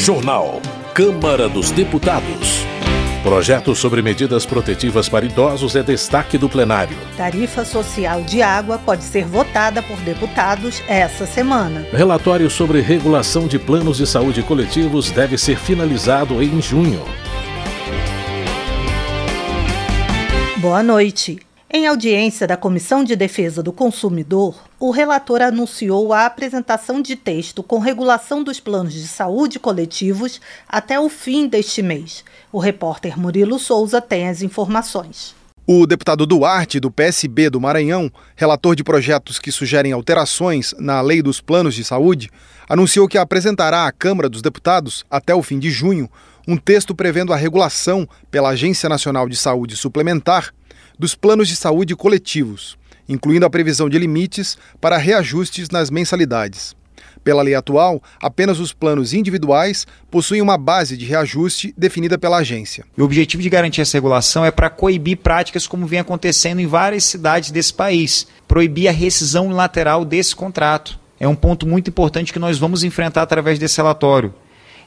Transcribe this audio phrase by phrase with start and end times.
[0.00, 0.62] Jornal.
[0.94, 2.64] Câmara dos Deputados.
[3.22, 6.96] Projeto sobre medidas protetivas para idosos é destaque do plenário.
[7.18, 11.86] Tarifa social de água pode ser votada por deputados essa semana.
[11.92, 17.04] Relatório sobre regulação de planos de saúde coletivos deve ser finalizado em junho.
[20.56, 21.40] Boa noite.
[21.70, 27.62] Em audiência da Comissão de Defesa do Consumidor, o relator anunciou a apresentação de texto
[27.62, 32.24] com regulação dos planos de saúde coletivos até o fim deste mês.
[32.50, 35.34] O repórter Murilo Souza tem as informações.
[35.66, 41.20] O deputado Duarte, do PSB do Maranhão, relator de projetos que sugerem alterações na lei
[41.20, 42.30] dos planos de saúde,
[42.66, 46.10] anunciou que apresentará à Câmara dos Deputados, até o fim de junho,
[46.48, 50.54] um texto prevendo a regulação pela Agência Nacional de Saúde Suplementar
[50.98, 52.76] dos planos de saúde coletivos,
[53.10, 56.74] incluindo a previsão de limites para reajustes nas mensalidades.
[57.22, 62.84] Pela lei atual, apenas os planos individuais possuem uma base de reajuste definida pela agência.
[62.96, 67.04] O objetivo de garantir essa regulação é para coibir práticas como vem acontecendo em várias
[67.04, 70.98] cidades desse país, proibir a rescisão unilateral desse contrato.
[71.18, 74.32] É um ponto muito importante que nós vamos enfrentar através desse relatório.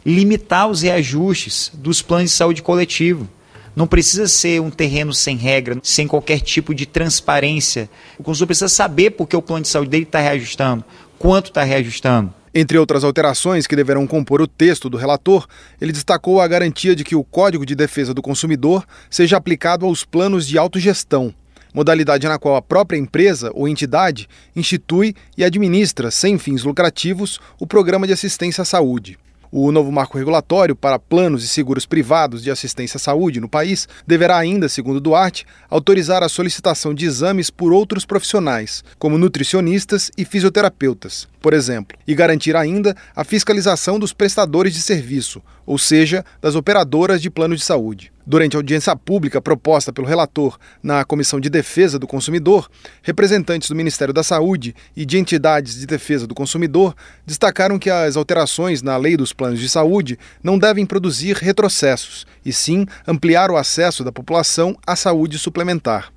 [0.04, 3.30] Limitar os reajustes dos planos de saúde coletivo.
[3.76, 7.90] Não precisa ser um terreno sem regra, sem qualquer tipo de transparência.
[8.20, 10.84] O consumidor precisa saber porque o plano de saúde dele está reajustando,
[11.18, 12.34] quanto está reajustando.
[12.56, 15.48] Entre outras alterações que deverão compor o texto do relator,
[15.82, 20.06] ele destacou a garantia de que o Código de Defesa do Consumidor seja aplicado aos
[20.06, 21.34] planos de autogestão,
[21.74, 27.66] modalidade na qual a própria empresa ou entidade institui e administra, sem fins lucrativos, o
[27.66, 29.18] programa de assistência à saúde.
[29.56, 33.88] O novo marco regulatório para planos e seguros privados de assistência à saúde no país
[34.08, 40.26] deverá ainda, segundo Duarte, autorizar a solicitação de exames por outros profissionais, como nutricionistas e
[40.26, 46.56] fisioterapeutas, por exemplo, e garantir ainda a fiscalização dos prestadores de serviço, ou seja, das
[46.56, 48.13] operadoras de plano de saúde.
[48.26, 52.70] Durante a audiência pública proposta pelo relator na Comissão de Defesa do Consumidor,
[53.02, 56.96] representantes do Ministério da Saúde e de entidades de defesa do consumidor
[57.26, 62.54] destacaram que as alterações na lei dos planos de saúde não devem produzir retrocessos, e
[62.54, 66.14] sim ampliar o acesso da população à saúde suplementar.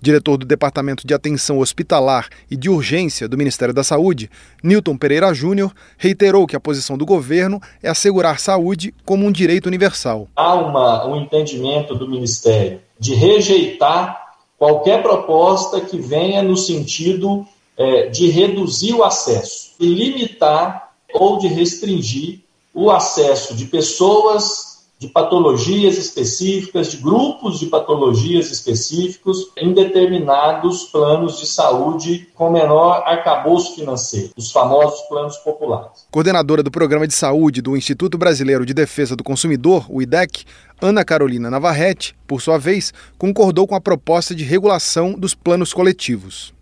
[0.00, 4.30] Diretor do Departamento de Atenção Hospitalar e de Urgência do Ministério da Saúde,
[4.62, 9.66] Newton Pereira Júnior, reiterou que a posição do governo é assegurar saúde como um direito
[9.66, 10.28] universal.
[10.36, 17.46] Há uma, um entendimento do Ministério de rejeitar qualquer proposta que venha no sentido
[17.76, 22.40] é, de reduzir o acesso e limitar ou de restringir
[22.72, 24.65] o acesso de pessoas
[24.98, 33.02] de patologias específicas, de grupos de patologias específicos em determinados planos de saúde com menor
[33.04, 36.06] arcabouço financeiro, os famosos planos populares.
[36.10, 40.44] Coordenadora do Programa de Saúde do Instituto Brasileiro de Defesa do Consumidor, o IDEC,
[40.80, 46.55] Ana Carolina Navarrete, por sua vez, concordou com a proposta de regulação dos planos coletivos.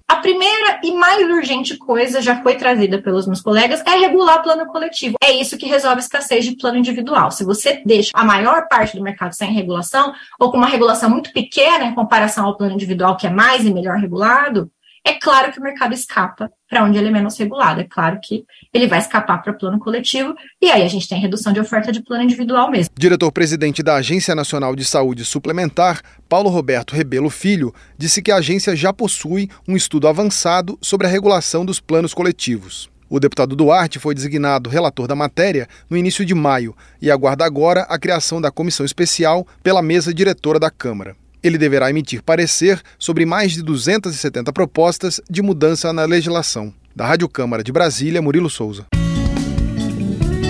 [0.85, 5.17] E mais urgente coisa já foi trazida pelos meus colegas é regular plano coletivo.
[5.19, 7.31] É isso que resolve a escassez de plano individual.
[7.31, 11.33] Se você deixa a maior parte do mercado sem regulação, ou com uma regulação muito
[11.33, 14.71] pequena em comparação ao plano individual, que é mais e melhor regulado,
[15.07, 17.81] é claro que o mercado escapa para onde ele é menos regulado.
[17.81, 21.53] É claro que ele vai escapar para plano coletivo e aí a gente tem redução
[21.53, 22.93] de oferta de plano individual mesmo.
[22.99, 28.75] Diretor-presidente da Agência Nacional de Saúde Suplementar, Paulo Roberto Rebelo Filho, disse que a agência
[28.75, 32.91] já possui um estudo avançado sobre a regulação dos planos coletivos.
[33.11, 37.83] O deputado Duarte foi designado relator da matéria no início de maio e aguarda agora
[37.83, 41.15] a criação da comissão especial pela mesa diretora da Câmara.
[41.45, 46.73] Ele deverá emitir parecer sobre mais de 270 propostas de mudança na legislação.
[46.97, 48.87] Da Rádio Câmara de Brasília, Murilo Souza.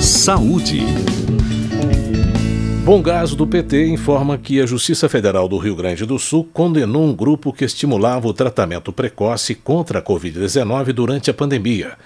[0.00, 0.82] Saúde.
[2.84, 7.02] Bom Gás do PT informa que a Justiça Federal do Rio Grande do Sul condenou
[7.02, 11.96] um grupo que estimulava o tratamento precoce contra a Covid-19 durante a pandemia.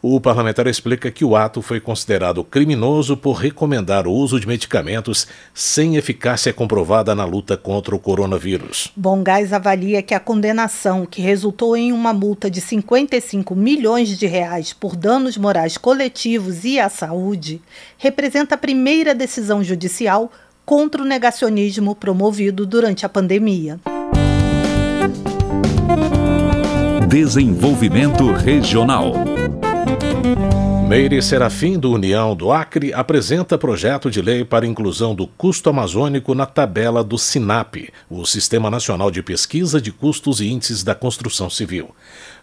[0.00, 5.26] O parlamentar explica que o ato foi considerado criminoso por recomendar o uso de medicamentos
[5.52, 8.92] sem eficácia comprovada na luta contra o coronavírus.
[8.94, 14.24] Bom Gás avalia que a condenação, que resultou em uma multa de 55 milhões de
[14.24, 17.60] reais por danos morais coletivos e à saúde,
[17.98, 20.30] representa a primeira decisão judicial
[20.64, 23.80] contra o negacionismo promovido durante a pandemia.
[27.08, 29.14] Desenvolvimento Regional.
[30.88, 36.34] Meire Serafim, do União do Acre, apresenta projeto de lei para inclusão do custo amazônico
[36.34, 41.50] na tabela do SINAP, o Sistema Nacional de Pesquisa de Custos e Índices da Construção
[41.50, 41.94] Civil.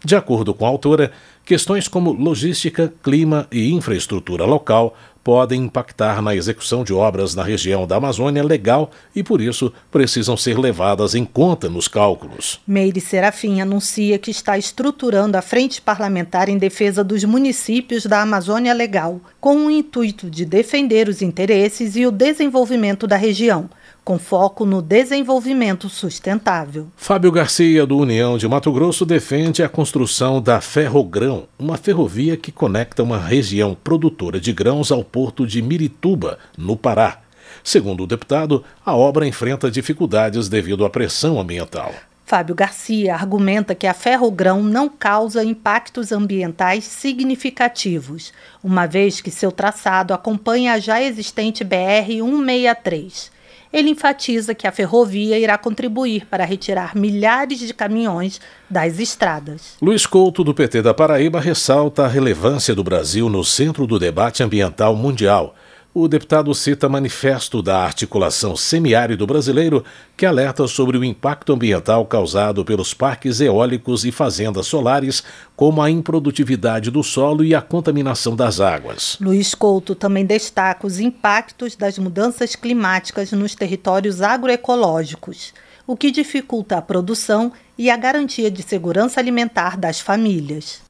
[0.04, 1.12] De acordo com a autora,
[1.46, 4.96] questões como logística, clima e infraestrutura local
[5.26, 10.38] podem impactar na execução de obras na região da Amazônia legal e, por isso, precisam
[10.38, 12.62] ser levadas em conta nos cálculos.
[12.68, 18.72] Meire Serafim anuncia que está estruturando a frente parlamentar em defesa dos municípios da Amazônia
[18.72, 23.68] Legal, com o intuito de defender os interesses e o desenvolvimento da região
[24.06, 26.88] com foco no desenvolvimento sustentável.
[26.96, 32.52] Fábio Garcia, do União de Mato Grosso, defende a construção da Ferrogrão, uma ferrovia que
[32.52, 37.22] conecta uma região produtora de grãos ao porto de Mirituba, no Pará.
[37.64, 41.92] Segundo o deputado, a obra enfrenta dificuldades devido à pressão ambiental.
[42.28, 48.32] Fábio Garcia argumenta que a ferrogrão não causa impactos ambientais significativos,
[48.64, 53.35] uma vez que seu traçado acompanha a já existente BR-163.
[53.76, 58.40] Ele enfatiza que a ferrovia irá contribuir para retirar milhares de caminhões
[58.70, 59.76] das estradas.
[59.82, 64.42] Luiz Couto, do PT da Paraíba, ressalta a relevância do Brasil no centro do debate
[64.42, 65.54] ambiental mundial
[65.98, 69.82] o deputado cita manifesto da articulação semiárido brasileiro
[70.18, 75.24] que alerta sobre o impacto ambiental causado pelos parques eólicos e fazendas solares,
[75.56, 79.16] como a improdutividade do solo e a contaminação das águas.
[79.22, 85.54] Luiz Couto também destaca os impactos das mudanças climáticas nos territórios agroecológicos,
[85.88, 90.82] o que dificulta a produção e a garantia de segurança alimentar das famílias.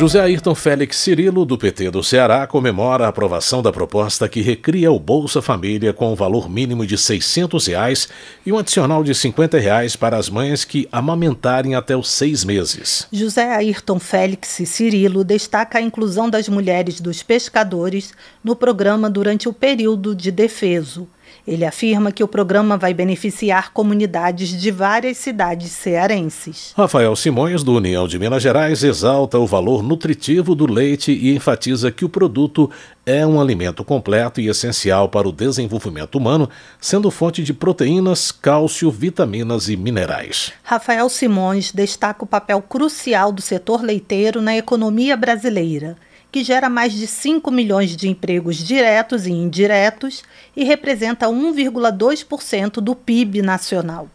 [0.00, 4.90] José Ayrton Félix Cirilo, do PT do Ceará, comemora a aprovação da proposta que recria
[4.90, 8.08] o Bolsa Família com um valor mínimo de 600 reais
[8.46, 13.06] e um adicional de 50 reais para as mães que amamentarem até os seis meses.
[13.12, 19.52] José Ayrton Félix Cirilo destaca a inclusão das mulheres dos pescadores no programa durante o
[19.52, 21.06] período de defeso.
[21.46, 26.72] Ele afirma que o programa vai beneficiar comunidades de várias cidades cearenses.
[26.76, 31.90] Rafael Simões, do União de Minas Gerais, exalta o valor nutritivo do leite e enfatiza
[31.90, 32.70] que o produto
[33.04, 36.48] é um alimento completo e essencial para o desenvolvimento humano,
[36.80, 40.52] sendo fonte de proteínas, cálcio, vitaminas e minerais.
[40.62, 45.96] Rafael Simões destaca o papel crucial do setor leiteiro na economia brasileira
[46.30, 50.22] que gera mais de 5 milhões de empregos diretos e indiretos
[50.56, 54.08] e representa 1,2% do PIB nacional.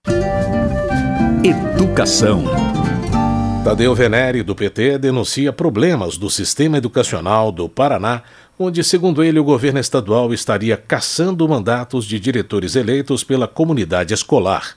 [1.44, 2.44] Educação.
[3.64, 8.22] Tadeu Venere, do PT, denuncia problemas do sistema educacional do Paraná,
[8.60, 14.76] onde, segundo ele, o governo estadual estaria caçando mandatos de diretores eleitos pela comunidade escolar.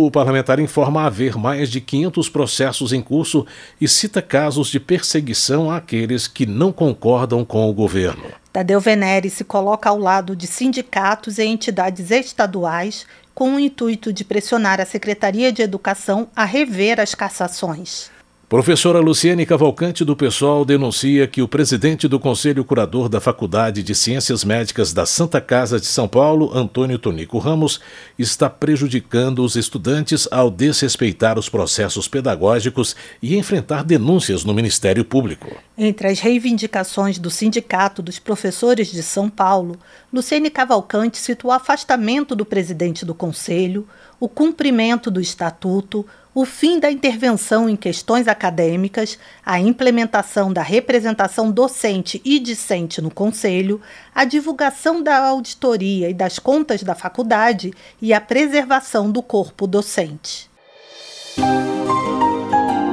[0.00, 3.44] O parlamentar informa haver mais de 500 processos em curso
[3.80, 8.30] e cita casos de perseguição àqueles que não concordam com o governo.
[8.52, 14.24] Tadeu Venere se coloca ao lado de sindicatos e entidades estaduais com o intuito de
[14.24, 18.08] pressionar a Secretaria de Educação a rever as cassações.
[18.48, 23.94] Professora Luciene Cavalcante do Pessoal denuncia que o presidente do Conselho Curador da Faculdade de
[23.94, 27.78] Ciências Médicas da Santa Casa de São Paulo, Antônio Tonico Ramos,
[28.18, 35.54] está prejudicando os estudantes ao desrespeitar os processos pedagógicos e enfrentar denúncias no Ministério Público.
[35.76, 39.76] Entre as reivindicações do Sindicato dos Professores de São Paulo,
[40.10, 43.86] Luciene Cavalcante cita o afastamento do presidente do Conselho,
[44.18, 46.06] o cumprimento do Estatuto,
[46.40, 53.10] o fim da intervenção em questões acadêmicas, a implementação da representação docente e discente no
[53.10, 53.80] Conselho,
[54.14, 60.48] a divulgação da auditoria e das contas da faculdade e a preservação do corpo docente.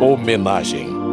[0.01, 1.04] Homenagem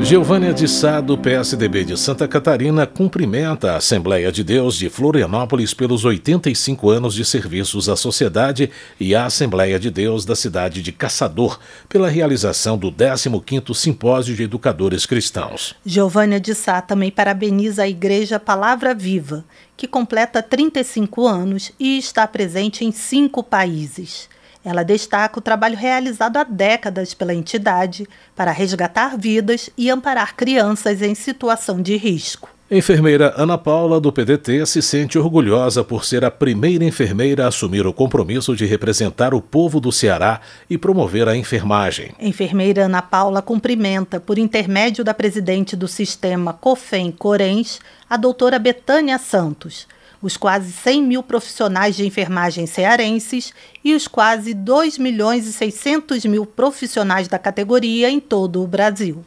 [0.00, 5.74] Giovânia de Sá, do PSDB de Santa Catarina, cumprimenta a Assembleia de Deus de Florianópolis
[5.74, 10.92] pelos 85 anos de serviços à sociedade e a Assembleia de Deus da cidade de
[10.92, 15.74] Caçador pela realização do 15º Simpósio de Educadores Cristãos.
[15.84, 19.44] Giovânia de Sá também parabeniza a Igreja Palavra Viva,
[19.76, 24.28] que completa 35 anos e está presente em cinco países.
[24.68, 28.06] Ela destaca o trabalho realizado há décadas pela entidade
[28.36, 32.50] para resgatar vidas e amparar crianças em situação de risco.
[32.70, 37.86] Enfermeira Ana Paula, do PDT, se sente orgulhosa por ser a primeira enfermeira a assumir
[37.86, 42.12] o compromisso de representar o povo do Ceará e promover a enfermagem.
[42.20, 49.86] Enfermeira Ana Paula cumprimenta, por intermédio da presidente do sistema COFEM-CORENS, a doutora Betânia Santos
[50.22, 53.52] os quase 100 mil profissionais de enfermagem cearenses
[53.84, 59.24] e os quase 2 milhões e 600 mil profissionais da categoria em todo o Brasil.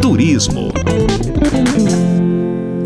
[0.00, 0.72] Turismo.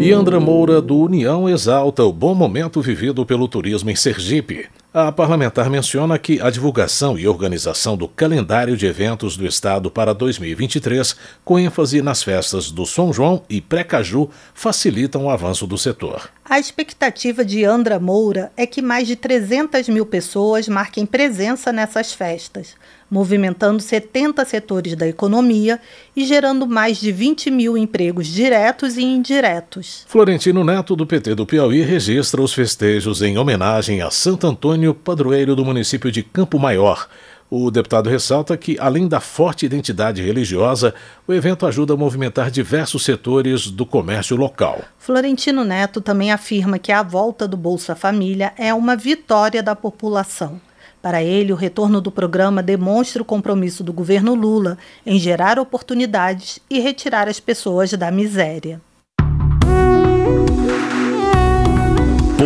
[0.01, 4.69] Iandra Moura, do União, exalta o bom momento vivido pelo turismo em Sergipe.
[4.97, 10.15] A parlamentar menciona que a divulgação e organização do calendário de eventos do Estado para
[10.15, 16.31] 2023, com ênfase nas festas do São João e Pré-Caju, facilitam o avanço do setor.
[16.49, 22.13] A expectativa de Andra Moura é que mais de 300 mil pessoas marquem presença nessas
[22.13, 22.77] festas,
[23.11, 25.81] movimentando 70 setores da economia
[26.15, 30.05] e gerando mais de 20 mil empregos diretos e indiretos.
[30.07, 34.47] Florentino Neto, do PT do Piauí, registra os festejos em homenagem a Santo
[34.93, 37.09] Padroeiro do município de Campo Maior.
[37.49, 40.93] O deputado ressalta que, além da forte identidade religiosa,
[41.27, 44.81] o evento ajuda a movimentar diversos setores do comércio local.
[44.99, 50.61] Florentino Neto também afirma que a volta do Bolsa Família é uma vitória da população.
[51.01, 56.59] Para ele, o retorno do programa demonstra o compromisso do governo Lula em gerar oportunidades
[56.69, 58.81] e retirar as pessoas da miséria.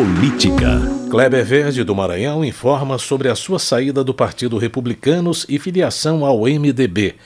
[0.09, 0.81] Política.
[1.11, 6.45] Kleber Verde do Maranhão informa sobre a sua saída do Partido Republicanos e filiação ao
[6.45, 7.17] MDB.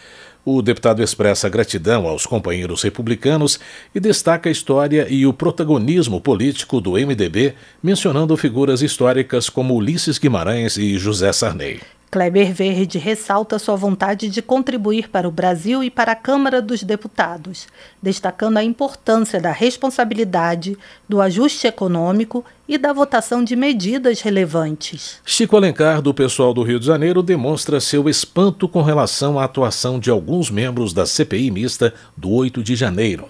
[0.44, 3.60] O deputado expressa gratidão aos companheiros republicanos
[3.94, 10.18] e destaca a história e o protagonismo político do MDB, mencionando figuras históricas como Ulisses
[10.18, 11.80] Guimarães e José Sarney.
[12.12, 16.82] Kleber Verde ressalta sua vontade de contribuir para o Brasil e para a Câmara dos
[16.82, 17.66] Deputados,
[18.02, 20.76] destacando a importância da responsabilidade,
[21.08, 25.22] do ajuste econômico e da votação de medidas relevantes.
[25.24, 29.98] Chico Alencar, do pessoal do Rio de Janeiro, demonstra seu espanto com relação à atuação
[29.98, 33.26] de alguns membros da CPI mista do 8 de janeiro.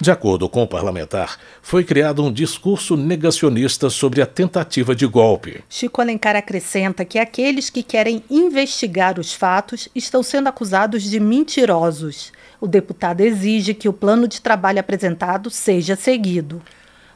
[0.00, 5.64] De acordo com o parlamentar, foi criado um discurso negacionista sobre a tentativa de golpe.
[5.68, 12.32] Chico Alencar acrescenta que aqueles que querem investigar os fatos estão sendo acusados de mentirosos.
[12.60, 16.62] O deputado exige que o plano de trabalho apresentado seja seguido.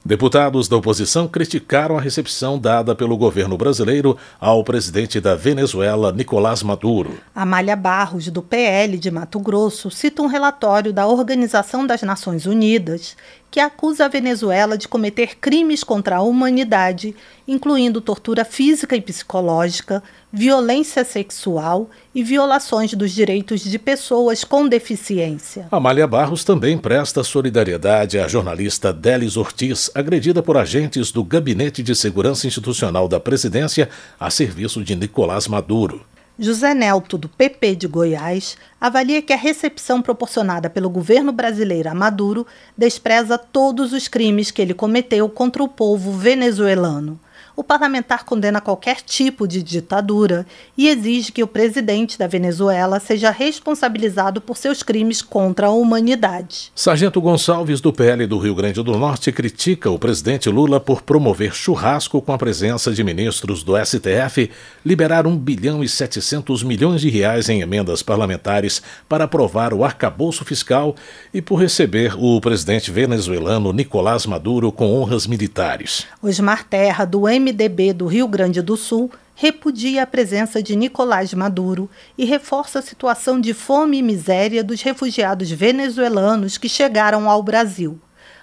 [0.04, 6.60] Deputados da oposição criticaram a recepção dada pelo governo brasileiro ao presidente da Venezuela, Nicolás
[6.60, 7.20] Maduro.
[7.32, 13.16] Amália Barros, do PL de Mato Grosso, cita um relatório da Organização das Nações Unidas
[13.48, 17.14] que acusa a Venezuela de cometer crimes contra a humanidade,
[17.46, 20.02] incluindo tortura física e psicológica,
[20.32, 25.68] violência sexual e violações dos direitos de pessoas com deficiência.
[25.70, 31.94] Amália Barros também presta solidariedade à jornalista Delis Ortiz, agredida por agentes do Gabinete de
[31.94, 36.06] Segurança Institucional da Presidência a serviço de Nicolás Maduro.
[36.38, 41.94] José Nelto, do PP de Goiás, avalia que a recepção proporcionada pelo governo brasileiro a
[41.94, 42.46] Maduro
[42.76, 47.20] despreza todos os crimes que ele cometeu contra o povo venezuelano
[47.54, 53.30] o parlamentar condena qualquer tipo de ditadura e exige que o presidente da Venezuela seja
[53.30, 56.72] responsabilizado por seus crimes contra a humanidade.
[56.74, 61.54] Sargento Gonçalves, do PL do Rio Grande do Norte, critica o presidente Lula por promover
[61.54, 64.50] churrasco com a presença de ministros do STF,
[64.84, 70.44] liberar 1 bilhão e 700 milhões de reais em emendas parlamentares para aprovar o arcabouço
[70.44, 70.94] fiscal
[71.32, 76.06] e por receber o presidente venezuelano Nicolás Maduro com honras militares.
[76.22, 81.34] Osmar Terra, do M MDB do Rio Grande do Sul repudia a presença de Nicolás
[81.34, 87.42] Maduro e reforça a situação de fome e miséria dos refugiados venezuelanos que chegaram ao
[87.42, 87.98] Brasil.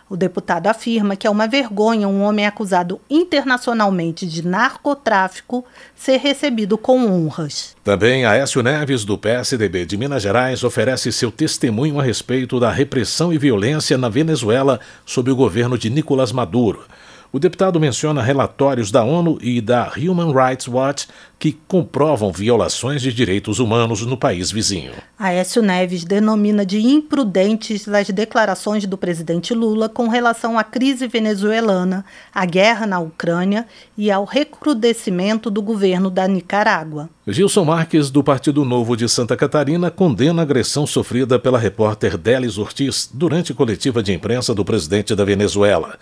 [0.09, 5.63] O deputado afirma que é uma vergonha um homem acusado internacionalmente de narcotráfico
[5.95, 7.75] ser recebido com honras.
[7.83, 13.31] Também Aécio Neves, do PSDB de Minas Gerais, oferece seu testemunho a respeito da repressão
[13.31, 16.85] e violência na Venezuela sob o governo de Nicolás Maduro.
[17.31, 21.07] O deputado menciona relatórios da ONU e da Human Rights Watch
[21.37, 24.93] que comprovam violações de direitos humanos no país vizinho.
[25.17, 32.03] Aécio Neves denomina de imprudentes as declarações do presidente Lula com relação à crise venezuelana,
[32.33, 37.11] à guerra na Ucrânia e ao recrudescimento do governo da Nicarágua.
[37.27, 42.57] Gilson Marques, do Partido Novo de Santa Catarina, condena a agressão sofrida pela repórter Délis
[42.57, 45.99] Ortiz durante coletiva de imprensa do presidente da Venezuela.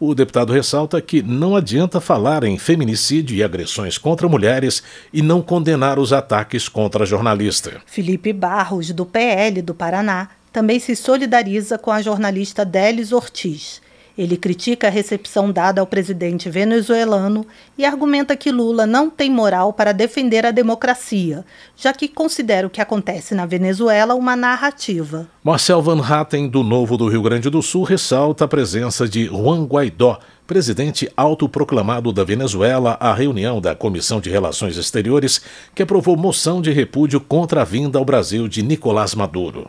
[0.00, 5.42] O deputado ressalta que não adianta falar em feminicídio e agressões contra mulheres e não
[5.42, 7.82] condenar os ataques contra a jornalista.
[7.84, 13.80] Felipe Barros, do PL do Paraná, também se solidariza com a jornalista Délis Ortiz
[14.18, 17.46] ele critica a recepção dada ao presidente venezuelano
[17.78, 21.44] e argumenta que Lula não tem moral para defender a democracia,
[21.76, 25.28] já que considera o que acontece na Venezuela uma narrativa.
[25.44, 29.64] Marcel Van Hatten, do Novo do Rio Grande do Sul, ressalta a presença de Juan
[29.64, 35.40] Guaidó, presidente autoproclamado da Venezuela, à reunião da Comissão de Relações Exteriores,
[35.74, 39.68] que aprovou moção de repúdio contra a vinda ao Brasil de Nicolás Maduro.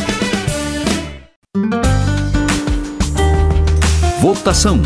[4.21, 4.79] Votação.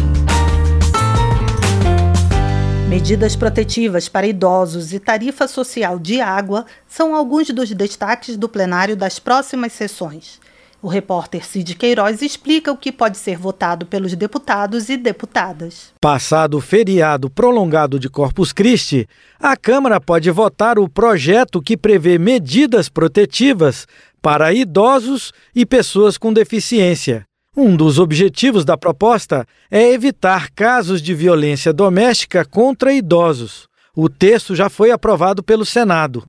[2.87, 8.95] Medidas protetivas para idosos e tarifa social de água são alguns dos destaques do plenário
[8.95, 10.39] das próximas sessões.
[10.81, 15.93] O repórter Cid Queiroz explica o que pode ser votado pelos deputados e deputadas.
[15.99, 19.05] Passado o feriado prolongado de Corpus Christi,
[19.37, 23.85] a Câmara pode votar o projeto que prevê medidas protetivas
[24.21, 27.27] para idosos e pessoas com deficiência.
[27.57, 33.69] Um dos objetivos da proposta é evitar casos de violência doméstica contra idosos.
[33.95, 36.25] O texto já foi aprovado pelo Senado.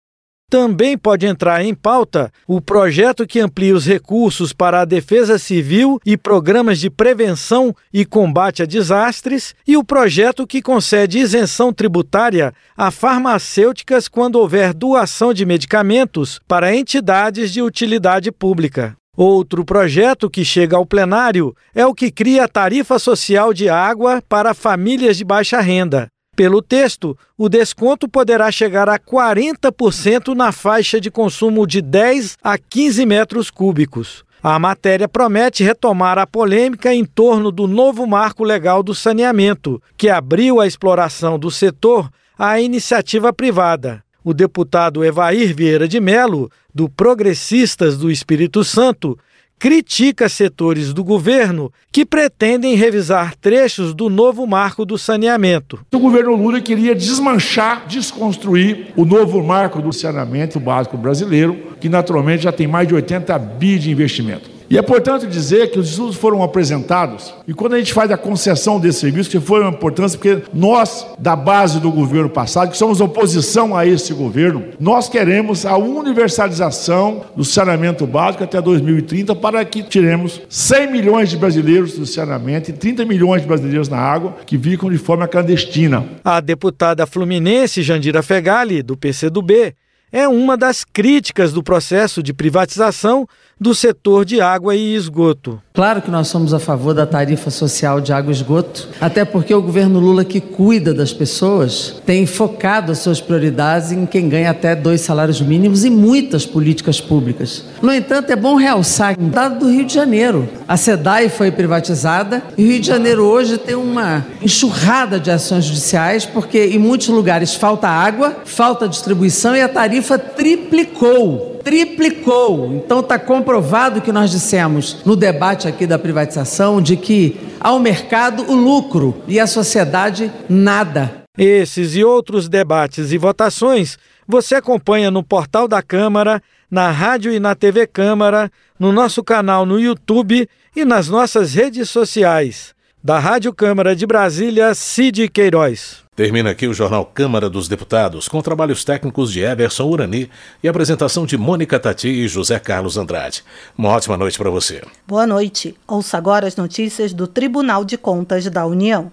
[0.48, 5.98] Também pode entrar em pauta o projeto que amplia os recursos para a defesa civil
[6.06, 12.54] e programas de prevenção e combate a desastres e o projeto que concede isenção tributária
[12.76, 18.96] a farmacêuticas quando houver doação de medicamentos para entidades de utilidade pública.
[19.16, 24.22] Outro projeto que chega ao plenário é o que cria a tarifa social de água
[24.28, 26.08] para famílias de baixa renda.
[26.36, 32.58] Pelo texto, o desconto poderá chegar a 40% na faixa de consumo de 10 a
[32.58, 34.22] 15 metros cúbicos.
[34.42, 40.10] A matéria promete retomar a polêmica em torno do novo marco legal do saneamento, que
[40.10, 46.88] abriu a exploração do setor à iniciativa privada o deputado Evair Vieira de Melo, do
[46.88, 49.16] Progressistas do Espírito Santo,
[49.56, 55.78] critica setores do governo que pretendem revisar trechos do novo marco do saneamento.
[55.94, 62.42] O governo Lula queria desmanchar, desconstruir o novo marco do saneamento básico brasileiro, que naturalmente
[62.42, 64.55] já tem mais de 80 bi de investimento.
[64.68, 68.16] E é importante dizer que os estudos foram apresentados, e quando a gente faz a
[68.16, 72.76] concessão desse serviço, que foi uma importância, porque nós, da base do governo passado, que
[72.76, 79.64] somos oposição a esse governo, nós queremos a universalização do saneamento básico até 2030, para
[79.64, 84.36] que tiremos 100 milhões de brasileiros do saneamento e 30 milhões de brasileiros na água
[84.44, 86.04] que ficam de forma clandestina.
[86.24, 89.74] A deputada fluminense Jandira Fegali, do PCdoB,
[90.12, 95.60] é uma das críticas do processo de privatização do setor de água e esgoto.
[95.72, 99.54] Claro que nós somos a favor da tarifa social de água e esgoto, até porque
[99.54, 104.50] o governo Lula, que cuida das pessoas, tem focado as suas prioridades em quem ganha
[104.50, 107.64] até dois salários mínimos e muitas políticas públicas.
[107.80, 110.46] No entanto, é bom realçar o dado do Rio de Janeiro.
[110.68, 115.64] A SEDAI foi privatizada e o Rio de Janeiro hoje tem uma enxurrada de ações
[115.64, 122.72] judiciais porque em muitos lugares falta água, falta distribuição e a tarifa triplicou triplicou.
[122.74, 128.44] Então está comprovado que nós dissemos no debate aqui da privatização de que ao mercado
[128.44, 131.24] o lucro e a sociedade nada.
[131.36, 133.98] Esses e outros debates e votações
[134.28, 138.48] você acompanha no portal da Câmara, na rádio e na TV Câmara,
[138.78, 142.76] no nosso canal no YouTube e nas nossas redes sociais.
[143.02, 146.05] Da Rádio Câmara de Brasília, Cid Queiroz.
[146.16, 150.30] Termina aqui o Jornal Câmara dos Deputados, com trabalhos técnicos de Everson Urani
[150.62, 153.44] e apresentação de Mônica Tati e José Carlos Andrade.
[153.76, 154.82] Uma ótima noite para você.
[155.06, 155.76] Boa noite.
[155.86, 159.12] Ouça agora as notícias do Tribunal de Contas da União.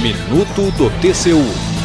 [0.00, 1.75] Minuto do TCU.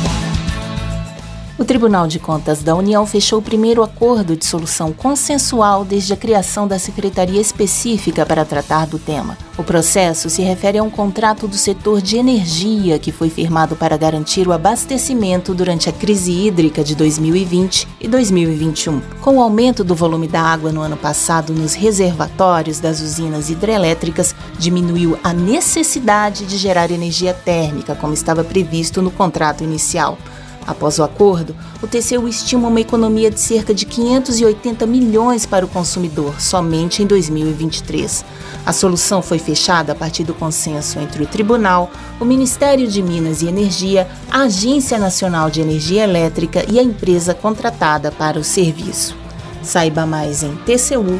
[1.61, 6.17] O Tribunal de Contas da União fechou o primeiro acordo de solução consensual desde a
[6.17, 9.37] criação da Secretaria Específica para tratar do tema.
[9.55, 13.95] O processo se refere a um contrato do setor de energia que foi firmado para
[13.95, 18.99] garantir o abastecimento durante a crise hídrica de 2020 e 2021.
[19.21, 24.33] Com o aumento do volume da água no ano passado nos reservatórios das usinas hidrelétricas,
[24.57, 30.17] diminuiu a necessidade de gerar energia térmica, como estava previsto no contrato inicial.
[30.65, 35.69] Após o acordo, o TCU estima uma economia de cerca de 580 milhões para o
[35.69, 38.23] consumidor somente em 2023.
[38.65, 43.41] A solução foi fechada a partir do consenso entre o Tribunal, o Ministério de Minas
[43.41, 49.15] e Energia, a Agência Nacional de Energia Elétrica e a empresa contratada para o serviço.
[49.63, 51.11] Saiba mais em tcu.gov.br.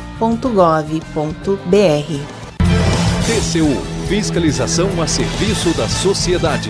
[3.25, 6.69] TCU Fiscalização a serviço da sociedade.